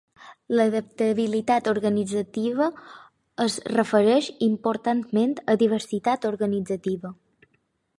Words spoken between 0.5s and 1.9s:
L'adaptabilitat